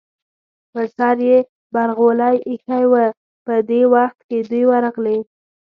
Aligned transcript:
پر 0.71 0.85
سر 0.97 1.17
یې 1.27 1.37
برغولی 1.73 2.35
ایښی 2.49 2.85
و، 2.91 2.93
په 3.45 3.53
دې 3.69 3.81
وخت 3.93 4.19
کې 4.27 4.37
دوی 4.49 4.63
ورغلې. 4.71 5.19